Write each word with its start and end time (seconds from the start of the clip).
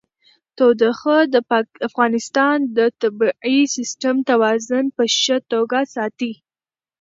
تودوخه 0.57 1.17
د 1.33 1.35
افغانستان 1.89 2.57
د 2.77 2.79
طبعي 3.01 3.59
سیسټم 3.75 4.15
توازن 4.29 4.85
په 4.95 5.03
ښه 5.21 5.37
توګه 5.51 5.79
ساتي. 5.95 6.33